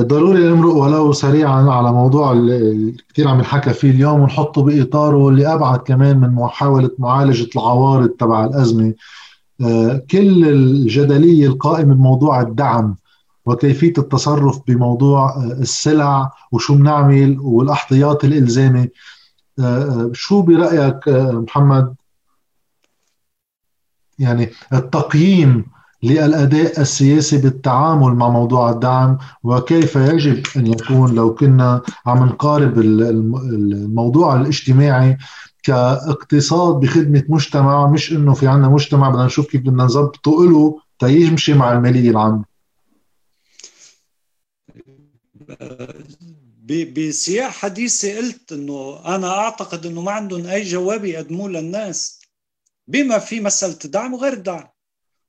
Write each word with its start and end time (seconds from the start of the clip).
ضروري 0.00 0.48
نمرق 0.48 0.74
ولو 0.74 1.12
سريعا 1.12 1.70
على 1.70 1.92
موضوع 1.92 2.32
اللي 2.32 2.96
كثير 3.12 3.28
عم 3.28 3.38
ينحكى 3.38 3.72
فيه 3.72 3.90
اليوم 3.90 4.20
ونحطه 4.20 4.62
بإطاره 4.62 5.28
اللي 5.28 5.54
أبعد 5.54 5.78
كمان 5.78 6.20
من 6.20 6.30
محاولة 6.30 6.90
معالجة 6.98 7.48
العوارض 7.56 8.08
تبع 8.08 8.44
الأزمة. 8.44 8.94
كل 10.10 10.48
الجدلية 10.48 11.46
القائمة 11.46 11.94
بموضوع 11.94 12.40
الدعم 12.40 12.96
وكيفية 13.46 13.92
التصرف 13.98 14.60
بموضوع 14.68 15.36
السلع 15.44 16.30
وشو 16.52 16.74
بنعمل 16.74 17.40
والاحتياط 17.40 18.24
الالزامي 18.24 18.88
شو 20.12 20.42
برأيك 20.42 21.08
محمد؟ 21.08 21.94
يعني 24.18 24.50
التقييم 24.72 25.64
للأداء 26.04 26.80
السياسي 26.80 27.38
بالتعامل 27.38 28.14
مع 28.14 28.28
موضوع 28.28 28.70
الدعم 28.70 29.18
وكيف 29.42 29.96
يجب 29.96 30.42
أن 30.56 30.66
يكون 30.66 31.14
لو 31.14 31.34
كنا 31.34 31.82
عم 32.06 32.24
نقارب 32.24 32.78
الموضوع 32.78 34.36
الاجتماعي 34.40 35.18
كاقتصاد 35.62 36.80
بخدمة 36.80 37.24
مجتمع 37.28 37.86
مش 37.86 38.12
إنه 38.12 38.34
في 38.34 38.48
عندنا 38.48 38.68
مجتمع 38.68 39.10
بدنا 39.10 39.26
نشوف 39.26 39.46
كيف 39.46 39.60
بدنا 39.60 39.84
نظبطه 39.84 40.44
له 40.44 40.80
تيمشي 40.98 41.54
مع 41.54 41.72
المالية 41.72 42.10
العامة. 42.10 42.44
بسياق 46.96 47.50
حديثي 47.50 48.18
قلت 48.18 48.52
إنه 48.52 49.00
أنا 49.06 49.38
أعتقد 49.38 49.86
إنه 49.86 50.00
ما 50.00 50.12
عندهم 50.12 50.46
أي 50.46 50.62
جواب 50.62 51.04
يقدموه 51.04 51.48
للناس 51.48 52.20
بما 52.88 53.18
في 53.18 53.40
مسألة 53.40 53.78
الدعم 53.84 54.14
وغير 54.14 54.32
الدعم. 54.32 54.73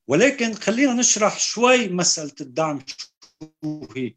ولكن 0.07 0.53
خلينا 0.53 0.93
نشرح 0.93 1.39
شوي 1.39 1.87
مسألة 1.87 2.35
الدعم 2.41 2.83
شو 2.87 3.87
هي 3.95 4.13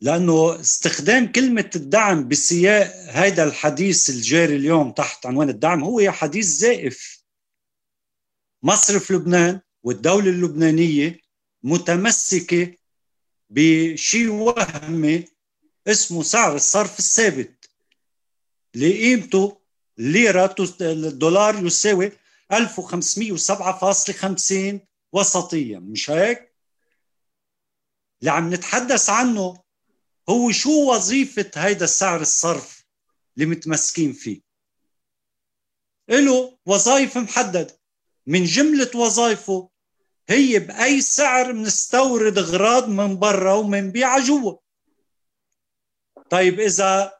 لأنه 0.00 0.60
استخدام 0.60 1.32
كلمة 1.32 1.70
الدعم 1.76 2.28
بسياق 2.28 2.94
هذا 3.10 3.44
الحديث 3.44 4.10
الجاري 4.10 4.56
اليوم 4.56 4.92
تحت 4.92 5.26
عنوان 5.26 5.48
الدعم 5.48 5.84
هو 5.84 6.10
حديث 6.10 6.46
زائف. 6.46 7.22
مصرف 8.62 9.10
لبنان 9.10 9.60
والدولة 9.82 10.30
اللبنانية 10.30 11.20
متمسكة 11.62 12.74
بشيء 13.50 14.28
وهمي 14.28 15.24
اسمه 15.86 16.22
سعر 16.22 16.56
الصرف 16.56 16.98
الثابت. 16.98 17.70
لقيمته 18.74 19.60
ليرة 19.98 20.54
الدولار 20.80 21.66
يساوي 21.66 22.12
1507.50 22.52 22.56
وسطيا 25.12 25.78
مش 25.78 26.10
هيك؟ 26.10 26.54
اللي 28.20 28.30
عم 28.30 28.54
نتحدث 28.54 29.10
عنه 29.10 29.62
هو 30.28 30.50
شو 30.50 30.94
وظيفة 30.94 31.50
هيدا 31.56 31.84
السعر 31.84 32.20
الصرف 32.20 32.84
اللي 33.36 33.46
متمسكين 33.46 34.12
فيه؟ 34.12 34.40
له 36.08 36.58
وظائف 36.66 37.18
محددة 37.18 37.80
من 38.26 38.44
جملة 38.44 38.90
وظائفه 38.94 39.70
هي 40.28 40.58
بأي 40.58 41.00
سعر 41.00 41.52
بنستورد 41.52 42.38
أغراض 42.38 42.88
من 42.88 43.18
برا 43.18 43.54
ومنبيعها 43.54 44.20
جوا. 44.20 44.56
طيب 46.30 46.60
إذا 46.60 47.18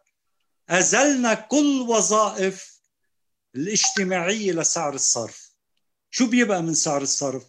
أزلنا 0.68 1.34
كل 1.34 1.86
وظائف 1.88 2.77
الاجتماعية 3.56 4.52
لسعر 4.52 4.94
الصرف. 4.94 5.52
شو 6.10 6.26
بيبقى 6.26 6.62
من 6.62 6.74
سعر 6.74 7.02
الصرف؟ 7.02 7.46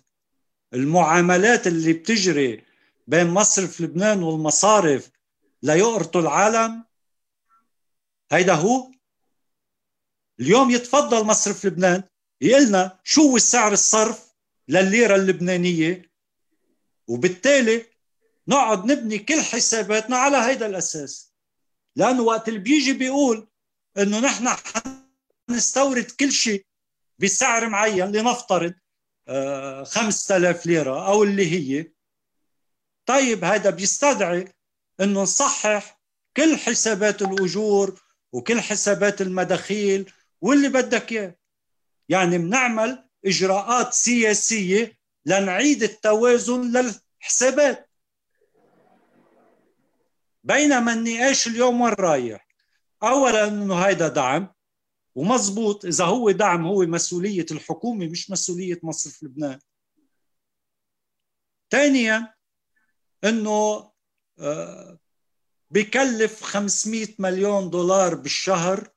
المعاملات 0.74 1.68
اللي 1.68 1.94
بتجري 1.94 2.64
بين 3.08 3.28
مصرف 3.28 3.82
لبنان 3.82 4.24
والمصارف 4.24 5.10
ليقرطوا 5.64 6.22
العالم؟ 6.22 6.84
هيدا 8.32 8.54
هو. 8.54 8.92
اليوم 10.40 10.70
يتفضل 10.72 11.26
مصرف 11.26 11.66
لبنان 11.66 12.04
يقلنا 12.42 13.00
شو 13.04 13.22
هو 13.22 13.36
السعر 13.36 13.74
الصرف 13.74 14.34
للليرة 14.68 15.16
اللبنانية؟ 15.16 16.12
وبالتالي 17.08 17.86
نقعد 18.48 18.86
نبني 18.86 19.18
كل 19.20 19.42
حساباتنا 19.42 20.18
على 20.18 20.38
هيدا 20.38 20.66
الأساس. 20.66 21.34
لأنه 21.96 22.22
وقت 22.24 22.50
اللي 22.50 22.60
بيجي 22.60 22.94
بيقول 22.94 23.48
إنه 23.98 24.20
نحن 24.20 24.48
نستورد 25.50 26.12
كل 26.12 26.32
شيء 26.32 26.66
بسعر 27.20 27.70
معين 27.70 28.12
لنفترض 28.12 28.74
5000 29.84 30.58
آه، 30.58 30.68
ليرة 30.68 31.08
أو 31.08 31.24
اللي 31.24 31.52
هي. 31.52 31.92
طيب 33.06 33.44
هذا 33.44 33.70
بيستدعي 33.70 34.54
إنه 35.00 35.22
نصحح 35.22 36.02
كل 36.38 36.58
حسابات 36.58 37.22
الأجور 37.22 38.02
وكل 38.34 38.62
حسابات 38.62 39.22
المداخيل 39.22 40.12
واللي 40.42 40.70
بدك 40.70 41.12
إياه. 41.12 41.36
يعني 42.10 42.38
بنعمل 42.38 43.10
إجراءات 43.26 43.94
سياسية 43.94 45.00
لنعيد 45.26 45.84
التوازن 45.84 46.62
للحسابات. 46.72 47.90
بينما 50.44 50.94
النقاش 50.94 51.48
اليوم 51.48 51.82
وين 51.82 51.94
رايح؟ 51.94 52.48
اولا 53.04 53.48
إنه 53.48 53.76
هيدا 53.76 54.08
دعم. 54.08 54.54
ومزبوط 55.20 55.86
إذا 55.86 56.06
هو 56.06 56.32
دعم 56.32 56.66
هو 56.66 56.86
مسؤولية 56.86 57.46
الحكومة 57.52 58.08
مش 58.08 58.32
مسؤولية 58.32 58.80
مصرف 58.84 59.24
لبنان. 59.24 59.60
ثانيا 61.72 62.34
إنه 63.24 63.92
بكلف 65.72 66.44
500 66.44 67.08
مليون 67.20 67.70
دولار 67.70 68.16
بالشهر 68.16 68.90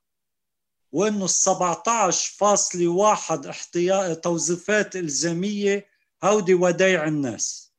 وإنه 0.93 1.25
ال 1.25 1.31
17.1 1.31 3.49
احتياط 3.49 4.25
توظيفات 4.25 4.97
إلزامية 4.97 5.89
هودي 6.25 6.55
ودايع 6.55 7.05
الناس. 7.05 7.75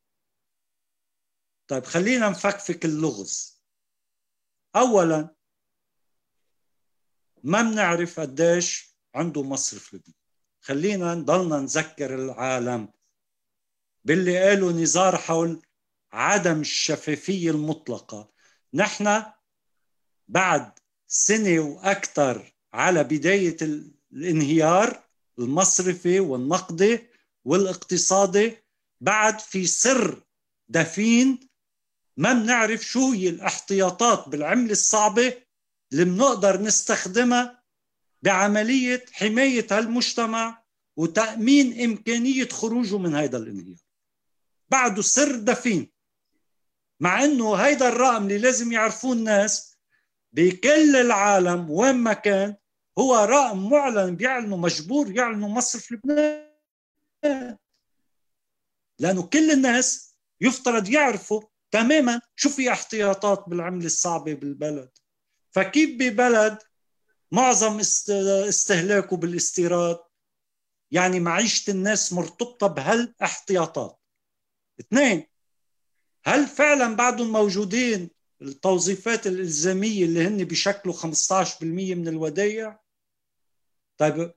طيب 1.68 1.86
خلينا 1.86 2.30
نفكفك 2.30 2.86
اللغز. 2.86 3.62
اولا 4.76 5.36
ما 7.44 7.62
بنعرف 7.62 8.20
قديش 8.20 8.96
عنده 9.16 9.44
مصرف 9.44 9.94
لبنان. 9.94 10.14
خلينا 10.62 11.16
نضلنا 11.16 11.60
نذكر 11.60 12.16
العالم. 12.16 12.90
باللي 14.06 14.38
قالوا 14.44 14.72
نزار 14.72 15.18
حول 15.18 15.62
عدم 16.12 16.62
الشفافية 16.62 17.52
المطلقة. 17.52 18.32
نحن 18.74 19.24
بعد 20.28 20.72
سنة 21.08 21.60
وأكثر 21.60 22.54
على 22.74 23.04
بداية 23.04 23.58
الانهيار 24.12 25.04
المصرفي 25.40 26.20
والنقدي 26.20 27.00
والاقتصادي 27.46 28.58
بعد 29.02 29.40
في 29.40 29.68
سر 29.68 30.24
دفين 30.70 31.50
ما 32.18 32.34
بنعرف 32.34 32.82
شو 32.82 33.12
هي 33.12 33.30
الاحتياطات 33.30 34.30
بالعملة 34.30 34.72
الصعبة 34.72 35.43
اللي 35.94 36.06
بنقدر 36.06 36.62
نستخدمها 36.62 37.64
بعملية 38.22 39.06
حماية 39.12 39.68
هالمجتمع 39.72 40.64
وتأمين 40.98 41.82
إمكانية 41.84 42.50
خروجه 42.50 42.98
من 42.98 43.16
هذا 43.16 43.38
الانهيار. 43.38 43.78
بعده 44.70 45.02
سر 45.02 45.36
دفين 45.36 45.92
مع 47.00 47.24
إنه 47.24 47.56
هيدا 47.56 47.90
الرقم 47.90 48.24
اللي 48.24 48.38
لازم 48.38 48.72
يعرفوه 48.72 49.14
الناس 49.14 49.78
بكل 50.32 50.96
العالم 50.96 51.70
وين 51.70 51.96
ما 51.96 52.14
كان 52.14 52.56
هو 53.00 53.16
رقم 53.16 53.70
معلن 53.70 54.16
بيعلنوا 54.16 54.58
مجبور 54.58 55.12
يعلنوا 55.12 55.50
مصرف 55.50 55.92
لبنان. 55.92 57.58
لأنه 59.00 59.24
كل 59.24 59.52
الناس 59.52 60.16
يفترض 60.42 60.90
يعرفوا 60.90 61.42
تماما 61.72 62.22
شو 62.36 62.50
في 62.50 62.72
احتياطات 62.72 63.44
بالعملة 63.48 63.86
الصعبة 63.86 64.34
بالبلد. 64.34 64.90
فكيف 65.54 65.90
ببلد 65.90 66.58
معظم 67.32 67.80
استهلاكه 67.80 69.18
بالاستيراد؟ 69.18 70.00
يعني 70.92 71.20
معيشة 71.20 71.72
الناس 71.72 72.14
مرتبطة 72.14 72.68
بهالاحتياطات. 72.68 74.00
اثنين 74.80 75.24
هل 76.26 76.48
فعلا 76.48 76.96
بعدهم 76.96 77.32
موجودين 77.32 78.10
التوظيفات 78.42 79.28
الإلزامية 79.28 80.06
اللي 80.06 80.28
هن 80.28 80.44
بيشكلوا 80.44 80.94
15% 80.94 81.62
من 81.64 82.08
الودائع؟ 82.08 82.84
طيب 83.98 84.34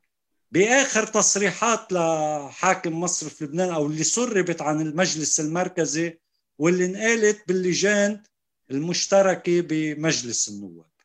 بآخر 0.51 1.07
تصريحات 1.07 1.93
لحاكم 1.93 3.01
مصرف 3.01 3.43
لبنان 3.43 3.71
أو 3.71 3.87
اللي 3.87 4.05
سربت 4.05 4.63
عن 4.63 4.81
المجلس 4.81 5.41
المركزي 5.41 6.19
واللي 6.59 6.85
انقالت 6.85 7.49
باللجان 7.49 8.23
المشتركة 8.71 9.61
بمجلس 9.61 10.49
النواب. 10.49 10.96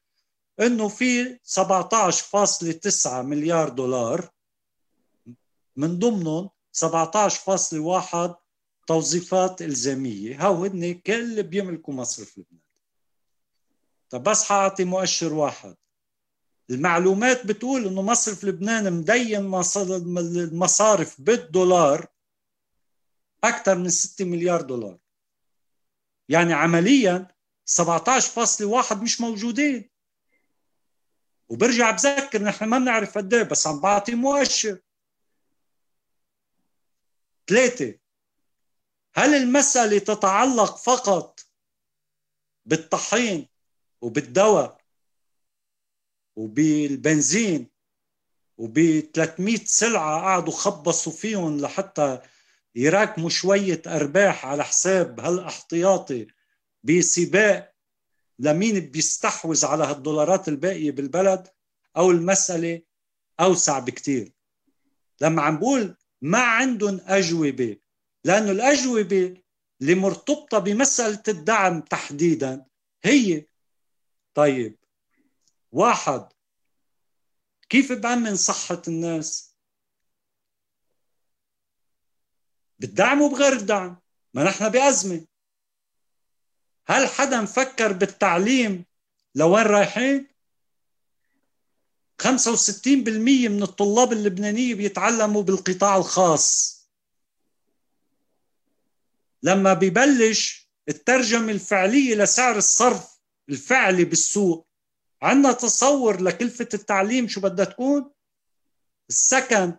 إنه 0.59 0.88
في 0.88 1.39
17.9 1.44 3.07
مليار 3.07 3.69
دولار 3.69 4.30
من 5.75 6.00
ضمنهم 6.00 6.50
17.1 6.74 8.42
توظيفات 8.88 9.62
إلزامية. 9.62 10.45
هاو 10.45 10.65
هن 10.65 10.94
كل 10.94 11.44
بيملكوا 11.44 11.94
مصرف 11.94 12.38
لبنان. 12.38 12.62
طب 14.09 14.24
بس 14.24 14.44
حأعطي 14.44 14.83
مؤشر 14.83 15.33
واحد. 15.33 15.75
المعلومات 16.69 17.47
بتقول 17.47 17.88
إنه 17.88 18.01
مصرف 18.01 18.44
لبنان 18.44 18.94
مدين 18.94 19.36
المصارف 20.18 21.21
بالدولار 21.21 22.07
أكثر 23.44 23.75
من 23.75 23.89
6 23.89 24.25
مليار 24.25 24.62
دولار. 24.62 24.97
يعني 26.30 26.54
عمليا 26.54 27.27
17.1 27.65 28.94
مش 28.94 29.21
موجودين. 29.21 29.91
وبرجع 31.51 31.92
بذكر 31.92 32.44
نحن 32.44 32.65
ما 32.65 32.80
بنعرف 32.80 33.18
قد 33.18 33.33
إيه 33.33 33.44
بس 33.44 33.68
عم 33.68 33.81
بعطي 33.81 34.15
مؤشر. 34.15 34.80
ثلاثة. 37.48 38.00
هل 39.15 39.36
المسألة 39.36 40.00
تتعلق 40.00 40.77
فقط 40.77 41.39
بالطحين 42.65 43.48
وبالدواء 44.01 44.81
وبالبنزين 46.36 47.68
وب 48.57 48.80
300 49.13 49.57
سلعة 49.65 50.21
قعدوا 50.21 50.54
خبصوا 50.54 51.12
فيهم 51.12 51.57
لحتى 51.62 52.21
يراكموا 52.75 53.30
شوية 53.30 53.81
أرباح 53.88 54.45
على 54.45 54.63
حساب 54.63 55.19
هالأحتياطي 55.19 56.27
بسباق 56.83 57.70
لمين 58.42 58.80
بيستحوذ 58.80 59.66
على 59.66 59.84
هالدولارات 59.84 60.48
الباقية 60.48 60.92
بالبلد 60.92 61.48
أو 61.98 62.12
المسألة 62.12 62.82
أوسع 63.40 63.80
بكتير. 63.80 64.34
لما 65.22 65.42
عم 65.42 65.58
بقول 65.58 65.98
ما 66.22 66.40
عندهم 66.40 67.02
أجوبة 67.04 67.78
لأنه 68.26 68.52
الأجوبة 68.52 69.42
اللي 69.82 69.96
مرتبطة 69.96 70.60
بمسألة 70.60 71.24
الدعم 71.28 71.82
تحديدا 71.82 72.66
هي 73.04 73.46
طيب 74.34 74.78
واحد 75.72 76.28
كيف 77.70 77.92
بأمن 77.92 78.36
صحة 78.36 78.82
الناس؟ 78.88 79.56
بالدعم 82.80 83.22
وبغير 83.22 83.54
الدعم. 83.54 84.02
ما 84.34 84.44
نحن 84.44 84.70
بأزمة. 84.70 85.28
هل 86.92 87.08
حدا 87.08 87.42
مفكر 87.42 87.94
بالتعليم 87.94 88.86
لوين 89.36 89.64
رايحين؟ 89.64 90.28
65% 92.24 92.88
من 93.50 93.64
الطلاب 93.64 94.14
اللبنانية 94.14 94.76
بيتعلموا 94.76 95.44
بالقطاع 95.44 95.98
الخاص. 95.98 96.78
لما 99.44 99.74
ببلش 99.74 100.70
الترجمة 100.90 101.52
الفعلية 101.52 102.16
لسعر 102.16 102.58
الصرف 102.58 103.20
الفعلي 103.50 104.04
بالسوق 104.06 104.68
عندنا 105.22 105.54
تصور 105.54 106.22
لكلفة 106.22 106.70
التعليم 106.74 107.28
شو 107.28 107.42
بدها 107.42 107.66
تكون؟ 107.66 108.12
السكن. 109.10 109.78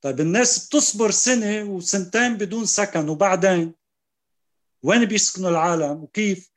طيب 0.00 0.20
الناس 0.20 0.66
بتصبر 0.66 1.10
سنة 1.10 1.62
وسنتين 1.62 2.36
بدون 2.36 2.66
سكن 2.66 3.08
وبعدين؟ 3.08 3.81
وين 4.82 5.04
بيسكنوا 5.04 5.50
العالم 5.50 6.02
وكيف؟ 6.02 6.52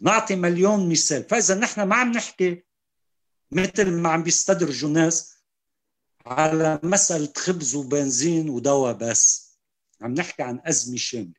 نعطي 0.00 0.36
مليون 0.36 0.88
مثال. 0.88 1.24
فإذا 1.24 1.54
نحن 1.54 1.82
ما 1.82 1.96
عم 1.96 2.12
نحكي 2.12 2.62
مثل 3.50 3.90
ما 3.90 4.08
عم 4.08 4.22
بيستدرجوا 4.22 4.88
الناس 4.88 5.34
على 6.26 6.80
مسألة 6.82 7.32
خبز 7.36 7.74
وبنزين 7.74 8.48
ودواء 8.50 8.92
بس. 8.92 9.54
عم 10.00 10.14
نحكي 10.14 10.42
عن 10.42 10.60
أزمة 10.64 10.96
شاملة. 10.96 11.34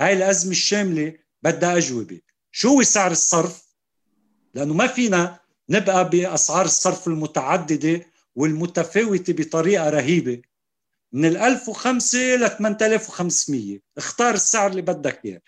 هاي 0.00 0.12
الأزمة 0.12 0.50
الشاملة 0.50 1.18
بدها 1.42 1.76
أجوبة. 1.76 2.20
شو 2.50 2.68
هو 2.68 2.82
سعر 2.82 3.10
الصرف؟ 3.10 3.62
لأنه 4.54 4.74
ما 4.74 4.86
فينا 4.86 5.40
نبقى 5.68 6.10
بأسعار 6.10 6.64
الصرف 6.64 7.08
المتعددة 7.08 8.06
والمتفاوتة 8.34 9.32
بطريقة 9.32 9.90
رهيبة. 9.90 10.42
من 11.12 11.24
ال 11.24 11.36
1005 11.36 12.18
ل 12.36 12.48
8500 12.48 13.80
اختار 13.98 14.34
السعر 14.34 14.70
اللي 14.70 14.82
بدك 14.82 15.24
إياه. 15.24 15.42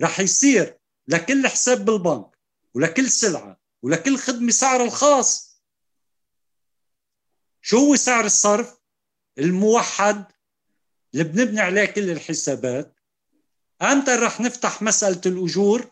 رح 0.00 0.20
يصير 0.20 0.78
لكل 1.08 1.48
حساب 1.48 1.84
بالبنك 1.84 2.38
ولكل 2.74 3.10
سلعة 3.10 3.60
ولكل 3.82 4.18
خدمة 4.18 4.50
سعر 4.50 4.84
الخاص. 4.84 5.60
شو 7.62 7.78
هو 7.78 7.96
سعر 7.96 8.24
الصرف؟ 8.24 8.78
الموحد 9.38 10.24
اللي 11.14 11.24
بنبني 11.24 11.60
عليه 11.60 11.84
كل 11.84 12.10
الحسابات. 12.10 12.94
إمتى 13.82 14.10
رح 14.14 14.40
نفتح 14.40 14.82
مسألة 14.82 15.20
الأجور 15.26 15.90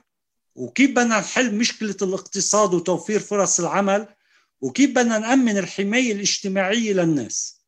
وكيف 0.54 0.90
بدنا 0.90 1.20
نحل 1.20 1.54
مشكلة 1.54 1.96
الاقتصاد 2.02 2.74
وتوفير 2.74 3.20
فرص 3.20 3.60
العمل 3.60 4.14
وكيف 4.60 4.90
بدنا 4.90 5.18
نأمن 5.18 5.58
الحماية 5.58 6.12
الاجتماعية 6.12 6.92
للناس. 6.92 7.59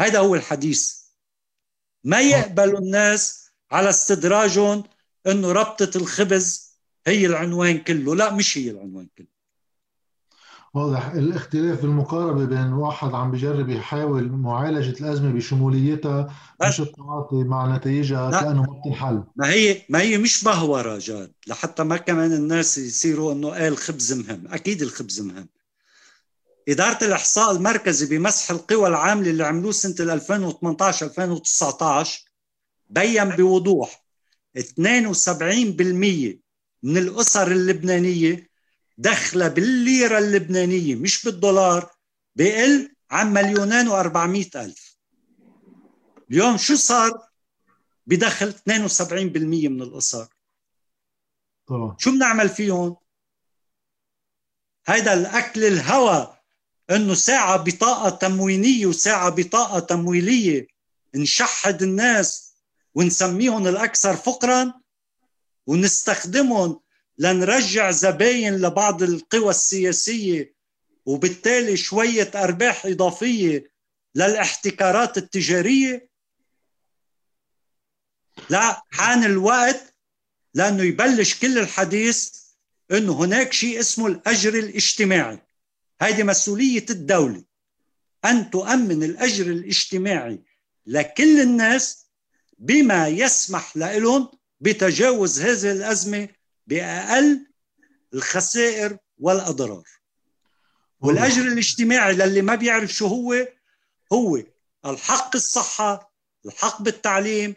هذا 0.00 0.18
هو 0.18 0.34
الحديث. 0.34 0.94
ما 2.04 2.20
يقبل 2.20 2.76
الناس 2.76 3.50
على 3.70 3.90
استدراجهم 3.90 4.84
إنه 5.26 5.52
ربطة 5.52 5.90
الخبز 5.96 6.76
هي 7.06 7.26
العنوان 7.26 7.78
كله. 7.78 8.14
لا 8.14 8.32
مش 8.32 8.58
هي 8.58 8.70
العنوان 8.70 9.08
كله. 9.18 9.36
واضح. 10.74 11.06
الاختلاف 11.06 11.82
بالمقاربة 11.82 12.44
بين 12.44 12.72
واحد 12.72 13.14
عم 13.14 13.30
بجرب 13.30 13.68
يحاول 13.68 14.28
معالجة 14.28 15.00
الأزمة 15.00 15.32
بشموليتها 15.32 16.34
مش 16.62 16.80
التعاطي 16.80 17.36
مع 17.36 17.76
نتائجها 17.76 18.30
لا. 18.30 18.40
كأنه 18.40 18.62
ما 18.62 18.80
بتنحل 18.80 19.24
ما 19.36 19.50
هي 19.50 19.82
ما 19.88 20.00
هي 20.00 20.18
مش 20.18 20.44
بهورة 20.44 20.98
جاد. 20.98 21.32
لحتى 21.46 21.84
ما 21.84 21.96
كمان 21.96 22.32
الناس 22.32 22.78
يصيروا 22.78 23.32
إنه 23.32 23.50
قال 23.50 23.72
الخبز 23.72 24.12
مهم. 24.12 24.44
أكيد 24.48 24.82
الخبز 24.82 25.20
مهم. 25.20 25.48
إدارة 26.68 27.04
الإحصاء 27.04 27.52
المركزي 27.52 28.06
بمسح 28.06 28.50
القوى 28.50 28.88
العاملة 28.88 29.30
اللي 29.30 29.44
عملوه 29.44 29.72
سنة 29.72 30.12
2018 30.14 31.06
2019 31.06 32.24
بين 32.90 33.24
بوضوح 33.24 34.04
72% 34.58 34.60
من 36.82 36.96
الأسر 36.96 37.52
اللبنانية 37.52 38.50
دخلة 38.98 39.48
بالليرة 39.48 40.18
اللبنانية 40.18 40.94
مش 40.94 41.24
بالدولار 41.24 41.90
بقل 42.36 42.94
عن 43.10 43.32
مليونين 43.32 43.90
و400 43.90 44.56
ألف. 44.56 44.96
اليوم 46.30 46.56
شو 46.56 46.74
صار؟ 46.74 47.28
بدخل 48.06 48.52
72% 48.52 49.12
من 49.68 49.82
الأسر. 49.82 50.28
طبعا. 51.66 51.96
شو 51.98 52.10
بنعمل 52.10 52.48
فيهم؟ 52.48 52.96
هيدا 54.86 55.14
الأكل 55.14 55.64
الهوى 55.64 56.35
إنه 56.90 57.14
ساعة 57.14 57.56
بطاقة 57.56 58.10
تموينية 58.10 58.86
وساعة 58.86 59.30
بطاقة 59.30 59.78
تمويلية 59.78 60.66
نشحد 61.14 61.82
الناس 61.82 62.54
ونسميهم 62.94 63.66
الأكثر 63.66 64.16
فقرا 64.16 64.72
ونستخدمهم 65.66 66.80
لنرجع 67.18 67.90
زباين 67.90 68.56
لبعض 68.56 69.02
القوى 69.02 69.50
السياسية 69.50 70.54
وبالتالي 71.06 71.76
شوية 71.76 72.30
أرباح 72.34 72.86
إضافية 72.86 73.70
للاحتكارات 74.14 75.18
التجارية. 75.18 76.08
لا 78.50 78.82
حان 78.90 79.24
الوقت 79.24 79.94
لأنه 80.54 80.82
يبلش 80.82 81.34
كل 81.40 81.58
الحديث 81.58 82.30
أنه 82.90 83.12
هناك 83.12 83.52
شيء 83.52 83.80
اسمه 83.80 84.06
الأجر 84.06 84.54
الاجتماعي. 84.54 85.45
هذه 86.00 86.22
مسؤولية 86.22 86.86
الدولة 86.90 87.44
أن 88.24 88.50
تؤمن 88.50 89.02
الأجر 89.02 89.46
الاجتماعي 89.46 90.42
لكل 90.86 91.40
الناس 91.40 92.06
بما 92.58 93.08
يسمح 93.08 93.76
لهم 93.76 94.28
بتجاوز 94.60 95.40
هذه 95.40 95.72
الأزمة 95.72 96.28
بأقل 96.66 97.46
الخسائر 98.14 98.98
والأضرار. 99.18 99.84
والأجر 101.00 101.42
الاجتماعي 101.42 102.14
للي 102.14 102.42
ما 102.42 102.54
بيعرف 102.54 102.92
شو 102.92 103.06
هو 103.06 103.48
هو 104.12 104.42
الحق 104.86 105.36
الصحة 105.36 106.12
الحق 106.46 106.82
بالتعليم 106.82 107.54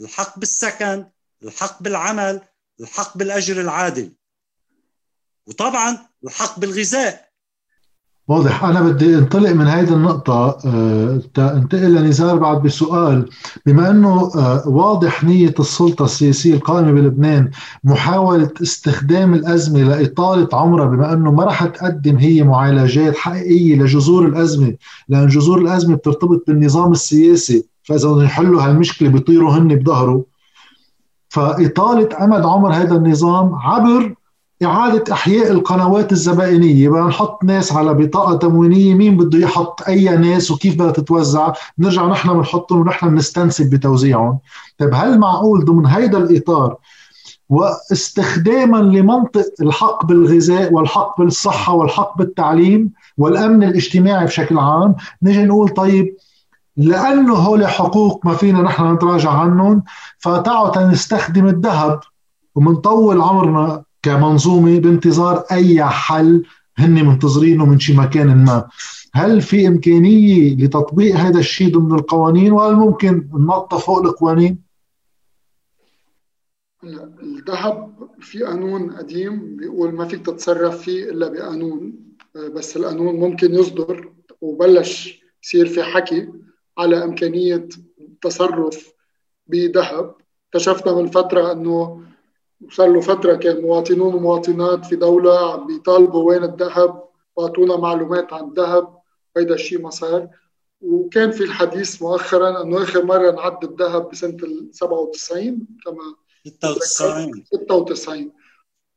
الحق 0.00 0.38
بالسكن 0.38 1.06
الحق 1.42 1.82
بالعمل 1.82 2.40
الحق 2.80 3.18
بالأجر 3.18 3.60
العادل. 3.60 4.12
وطبعا 5.46 6.08
الحق 6.24 6.58
بالغذاء. 6.58 7.31
واضح. 8.28 8.64
أنا 8.64 8.80
بدي 8.82 9.18
انطلق 9.18 9.50
من 9.50 9.66
هذه 9.66 9.94
النقطة 9.94 10.58
آه، 10.66 11.20
انتقل 11.38 11.94
لنزار 11.94 12.36
بعد 12.36 12.62
بسؤال. 12.62 13.28
بما 13.66 13.90
أنه 13.90 14.30
آه، 14.36 14.68
واضح 14.68 15.24
نية 15.24 15.54
السلطة 15.60 16.04
السياسية 16.04 16.54
القائمة 16.54 16.92
بلبنان 16.92 17.50
محاولة 17.84 18.50
استخدام 18.62 19.34
الأزمة 19.34 19.82
لإطالة 19.82 20.48
عمرها 20.52 20.86
بما 20.86 21.12
أنه 21.12 21.32
ما 21.32 21.44
رح 21.44 21.64
تقدم 21.64 22.16
هي 22.16 22.42
معالجات 22.42 23.16
حقيقية 23.16 23.76
لجذور 23.76 24.26
الأزمة 24.26 24.74
لأن 25.08 25.26
جذور 25.26 25.58
الأزمة 25.58 25.96
بترتبط 25.96 26.44
بالنظام 26.46 26.92
السياسي 26.92 27.64
فإذا 27.82 28.08
بدهم 28.08 28.24
يحلوا 28.24 28.62
هالمشكلة 28.62 29.08
بيطيروا 29.08 29.52
هن 29.52 29.68
بظهره. 29.68 30.24
فإطالة 31.28 32.24
أمد 32.24 32.46
عمر 32.46 32.72
هذا 32.72 32.96
النظام 32.96 33.54
عبر 33.54 34.14
إعادة 34.64 35.12
إحياء 35.12 35.50
القنوات 35.50 36.12
الزبائنية. 36.12 36.88
بدنا 36.88 37.06
نحط 37.06 37.44
ناس 37.44 37.72
على 37.72 37.94
بطاقة 37.94 38.36
تموينية 38.36 38.94
مين 38.94 39.16
بده 39.16 39.38
يحط 39.38 39.82
أي 39.88 40.16
ناس 40.16 40.50
وكيف 40.50 40.74
بدها 40.74 40.90
تتوزع؟ 40.90 41.52
نرجع 41.78 42.06
نحن 42.06 42.32
بنحطهم 42.34 42.80
ونحن 42.80 43.08
بنستنسب 43.08 43.70
بتوزيعهم. 43.70 44.38
طيب 44.78 44.90
هل 44.94 45.18
معقول 45.18 45.64
ضمن 45.64 45.86
هيدا 45.86 46.18
الإطار 46.18 46.76
واستخداما 47.48 48.76
لمنطق 48.76 49.44
الحق 49.60 50.06
بالغذاء 50.06 50.72
والحق 50.72 51.20
بالصحة 51.20 51.74
والحق 51.74 52.18
بالتعليم 52.18 52.90
والأمن 53.18 53.62
الاجتماعي 53.62 54.24
بشكل 54.24 54.58
عام 54.58 54.94
نجي 55.22 55.44
نقول 55.44 55.68
طيب 55.68 56.16
لأنه 56.76 57.34
هول 57.34 57.66
حقوق 57.66 58.26
ما 58.26 58.34
فينا 58.34 58.62
نحن 58.62 58.94
نتراجع 58.94 59.30
عنهم 59.30 59.82
فتعوا 60.18 60.82
نستخدم 60.82 61.46
الذهب 61.46 62.00
ومنطول 62.54 63.20
عمرنا 63.20 63.82
كمنظومة 64.02 64.78
بانتظار 64.80 65.44
أي 65.52 65.84
حل 65.84 66.44
هن 66.78 67.06
منتظرينه 67.06 67.66
من 67.66 67.78
شي 67.78 67.96
مكان 67.96 68.44
ما. 68.44 68.68
هل 69.14 69.42
في 69.42 69.68
إمكانية 69.68 70.56
لتطبيق 70.56 71.16
هذا 71.16 71.38
الشيء 71.38 71.78
ضمن 71.78 71.98
القوانين؟ 71.98 72.52
وهل 72.52 72.74
ممكن 72.74 73.28
ننط 73.34 73.74
فوق 73.74 73.98
القوانين؟ 73.98 74.58
الذهب 77.22 78.08
في 78.20 78.42
قانون 78.42 78.90
قديم 78.90 79.56
بيقول 79.56 79.94
ما 79.94 80.04
فيك 80.04 80.26
تتصرف 80.26 80.82
فيه 80.82 81.10
إلا 81.10 81.28
بقانون. 81.28 81.92
بس 82.54 82.76
القانون 82.76 83.14
ممكن 83.14 83.54
يصدر 83.54 84.12
وبلش 84.40 85.22
يصير 85.44 85.66
في 85.66 85.82
حكي 85.82 86.28
على 86.78 87.04
إمكانية 87.04 87.68
التصرف 88.00 88.92
بذهب. 89.46 90.14
اكتشفنا 90.48 90.94
من 90.94 91.06
فترة 91.06 91.52
إنه 91.52 92.02
صار 92.70 92.92
له 92.92 93.00
فترة 93.00 93.34
كان 93.34 93.62
مواطنون 93.62 94.14
ومواطنات 94.14 94.86
في 94.86 94.96
دولة 94.96 95.52
عم 95.52 95.66
بيطالبوا 95.66 96.24
وين 96.28 96.44
الذهب 96.44 97.04
واعطونا 97.36 97.76
معلومات 97.76 98.32
عن 98.32 98.48
الذهب 98.48 98.98
هيدا 99.36 99.54
الشيء 99.54 99.80
ما 99.80 99.90
صار. 99.90 100.28
وكان 100.80 101.30
في 101.30 101.44
الحديث 101.44 102.02
مؤخرا 102.02 102.62
إنه 102.62 102.82
آخر 102.82 103.04
مرة 103.04 103.30
نعد 103.30 103.64
الذهب 103.64 104.10
بسنة 104.10 104.36
ال 104.42 104.68
97 104.72 105.66
كما 105.84 106.14
96 106.44 107.44
96 107.52 108.32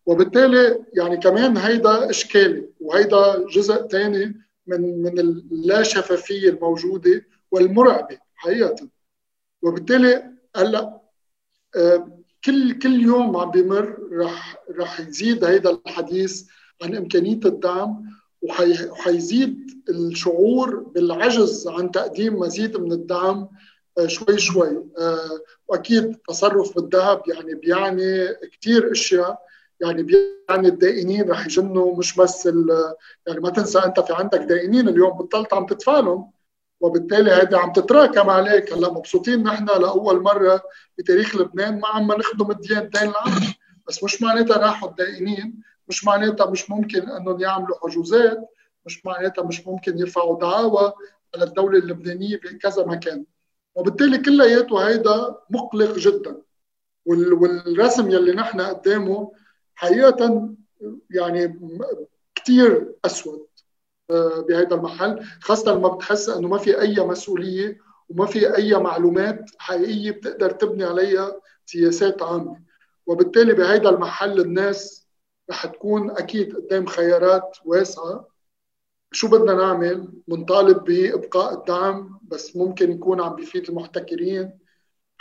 وبالتالي 0.05 0.85
يعني 0.93 1.17
كمان 1.17 1.57
هيدا 1.57 2.09
اشكالي 2.09 2.69
وهيدا 2.79 3.45
جزء 3.49 3.87
ثاني 3.87 4.41
من 4.67 5.01
من 5.03 5.19
اللا 5.19 5.83
شفافيه 5.83 6.49
الموجودة 6.49 7.25
والمرعبة 7.51 8.17
حقيقة. 8.35 8.89
وبالتالي 9.61 10.31
هلأ 10.55 11.01
آه، 11.75 12.14
كل 12.45 12.79
كل 12.79 13.01
يوم 13.01 13.37
عم 13.37 13.51
بمر 13.51 13.97
رح 14.11 14.63
رح 14.79 14.99
يزيد 14.99 15.43
هيدا 15.43 15.69
الحديث 15.87 16.43
عن 16.83 16.95
إمكانية 16.95 17.39
الدعم 17.45 18.03
وحيزيد 18.41 19.83
الشعور 19.89 20.79
بالعجز 20.79 21.67
عن 21.67 21.91
تقديم 21.91 22.39
مزيد 22.39 22.77
من 22.77 22.91
الدعم 22.91 23.49
آه، 23.97 24.07
شوي 24.07 24.37
شوي. 24.37 24.83
آه، 24.97 25.39
وأكيد 25.67 26.15
تصرف 26.27 26.75
بالذهب 26.75 27.21
يعني 27.27 27.55
بيعني 27.55 28.27
كثير 28.59 28.91
أشياء 28.91 29.45
يعني 29.81 30.03
بيعني 30.03 30.67
الدائنين 30.67 31.29
رح 31.29 31.45
يجنوا 31.45 31.97
مش 31.97 32.15
بس 32.15 32.45
يعني 33.27 33.39
ما 33.39 33.49
تنسى 33.49 33.79
أنت 33.79 33.99
في 33.99 34.13
عندك 34.13 34.39
دائنين 34.39 34.89
اليوم 34.89 35.17
بطلت 35.17 35.53
عم 35.53 35.65
تدفع 35.65 35.99
لهم 35.99 36.31
وبالتالي 36.85 37.31
هذه 37.31 37.57
عم 37.57 37.73
تتراكم 37.73 38.29
عليك. 38.29 38.73
هلا 38.73 38.93
مبسوطين 38.93 39.43
نحن 39.43 39.65
لأول 39.65 40.21
مرة 40.21 40.61
بتاريخ 40.97 41.35
لبنان. 41.35 41.79
ما 41.79 41.87
عم 41.87 42.11
نخدم 42.11 42.51
الدين 42.51 42.77
العام 42.77 43.41
بس 43.87 44.03
مش 44.03 44.21
معناتها 44.21 44.57
راحوا 44.57 44.89
الدائنين 44.89 45.61
مش 45.87 46.05
معناتها 46.05 46.49
مش 46.49 46.69
ممكن 46.69 47.09
إنهم 47.09 47.39
يعملوا 47.39 47.77
حجوزات. 47.83 48.49
مش 48.85 49.05
معناتها 49.05 49.43
مش 49.43 49.67
ممكن 49.67 49.99
يرفعوا 49.99 50.39
دعاوى 50.39 50.93
على 51.35 51.43
الدولة 51.43 51.79
اللبنانية 51.79 52.37
بكذا 52.37 52.85
مكان. 52.85 53.25
وبالتالي 53.75 54.17
كلياته 54.17 54.87
هيدا 54.87 55.35
مقلق 55.49 55.97
جدا. 55.97 56.41
والرسم 57.05 58.11
يلي 58.11 58.31
نحن 58.31 58.61
قدامه 58.61 59.31
حقيقه 59.75 60.49
يعني 61.09 61.59
كثير 62.35 62.95
أسود. 63.05 63.47
بهذا 64.09 64.75
المحل. 64.75 65.19
خاصة 65.41 65.75
لما 65.75 65.87
بتحس 65.87 66.29
أنه 66.29 66.47
ما 66.47 66.57
في 66.57 66.81
أي 66.81 66.95
مسؤولية 66.95 67.77
وما 68.09 68.25
في 68.25 68.55
أي 68.55 68.73
معلومات 68.73 69.51
حقيقية 69.57 70.11
بتقدر 70.11 70.51
تبني 70.51 70.83
عليها 70.83 71.41
سياسات 71.65 72.21
عامة. 72.21 72.61
وبالتالي 73.05 73.53
بهذا 73.53 73.89
المحل 73.89 74.39
الناس 74.39 75.07
رح 75.49 75.65
تكون 75.65 76.11
أكيد 76.11 76.55
قدام 76.55 76.85
خيارات 76.85 77.57
واسعة. 77.65 78.27
شو 79.11 79.27
بدنا 79.27 79.53
نعمل؟ 79.53 80.13
بنطالب 80.27 80.83
بإبقاء 80.83 81.53
الدعم 81.53 82.19
بس 82.23 82.55
ممكن 82.55 82.91
يكون 82.91 83.21
عم 83.21 83.35
بيفيد 83.35 83.69
المحتكرين. 83.69 84.59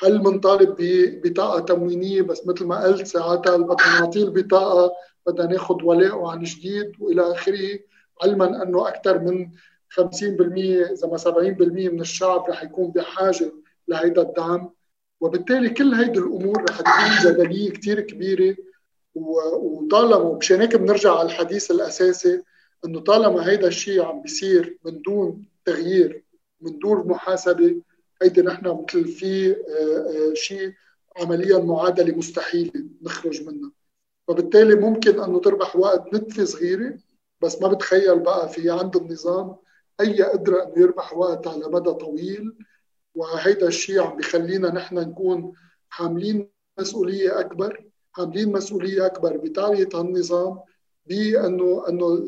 هل 0.02 0.18
بنطالب 0.18 0.76
ببطاقة 0.78 1.60
تموينية؟ 1.60 2.22
بس 2.22 2.46
مثل 2.46 2.64
ما 2.64 2.84
قلت 2.84 3.06
ساعتها 3.06 3.56
بدنا 3.56 4.00
نعطيه 4.00 4.24
البطاقة 4.24 4.92
بدنا 5.26 5.46
ناخذ 5.46 5.82
ولاءه 5.82 6.30
عن 6.30 6.42
جديد 6.42 6.92
وإلى 7.00 7.32
آخره. 7.32 7.78
علما 8.23 8.62
أنه 8.62 8.88
أكثر 8.88 9.18
من 9.18 9.49
50% 9.90 10.00
إذا 10.92 11.09
ما 11.09 11.16
70% 11.16 11.92
من 11.92 12.00
الشعب 12.00 12.50
رح 12.50 12.62
يكون 12.62 12.90
بحاجة 12.90 13.52
لهيدا 13.88 14.23
الدعم. 14.23 14.71
وبالتالي 15.21 15.71
كل 15.71 15.94
هيدي 15.94 16.18
الأمور 16.18 16.64
رح 16.71 16.80
تكون 16.80 17.33
جدلية 17.33 17.71
كثير 17.71 18.00
كبيرة. 18.00 18.56
وطالما 19.14 20.16
ومشان 20.16 20.61
هيك 20.61 20.76
بنرجع 20.76 21.18
على 21.18 21.26
الحديث 21.26 21.71
الأساسي 21.71 22.42
إنه 22.85 23.00
طالما 23.00 23.50
هيدا 23.50 23.68
الشيء 23.68 24.02
عم 24.02 24.23
بيصير 24.23 24.78
من 24.85 25.02
دون 25.02 25.44
تغيير 25.64 26.25
من 26.61 26.78
دون 26.78 27.09
محاسبة 27.09 27.80
هيدي 28.23 28.42
نحن 28.42 28.66
مثل 28.66 29.09
في 29.09 29.50
آه، 29.50 29.54
آه، 30.30 30.35
شيء 30.35 30.73
عمليا 31.16 31.59
معادلة 31.59 32.16
مستحيلة 32.16 32.85
نخرج 33.02 33.42
منها. 33.42 33.71
فبالتالي 34.28 34.75
ممكن 34.75 35.21
إنه 35.21 35.40
تربح 35.40 35.76
وقت 35.76 36.14
نتفة 36.14 36.44
صغيرة 36.44 36.99
بس 37.40 37.62
ما 37.62 37.68
بتخيل 37.68 38.18
بقى 38.20 38.48
في 38.48 38.70
عند 38.70 38.96
النظام 38.96 39.56
أي 40.00 40.22
قدره 40.22 40.62
إنه 40.62 40.72
يربح 40.76 41.14
وقت 41.16 41.46
على 41.46 41.68
مدى 41.68 41.90
طويل. 41.90 42.54
وهيدا 43.14 43.66
الشيء 43.68 44.00
عم 44.00 44.16
بخلينا 44.16 44.70
نحن 44.74 44.98
نكون 44.98 45.52
حاملين 45.88 46.50
مسؤولية 46.78 47.40
أكبر 47.40 47.84
حاملين 48.12 48.52
مسؤولية 48.52 49.06
أكبر 49.06 49.36
بتعريه 49.36 49.88
هالنظام 49.94 50.60
بأنه 51.06 51.84
أنه 51.88 52.18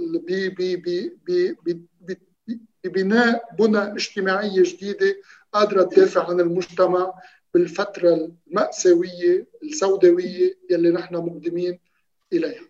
ببناء 2.84 3.54
بنى 3.58 3.78
اجتماعية 3.78 4.62
جديدة 4.62 5.16
قادرة 5.52 5.82
تدافع 5.82 6.28
عن 6.28 6.40
المجتمع 6.40 7.14
بالفترة 7.54 8.30
المأساوية 8.46 9.46
السوداوية 9.62 10.58
يلي 10.70 10.90
نحن 10.90 11.14
مقدمين 11.16 11.78
إليها. 12.32 12.68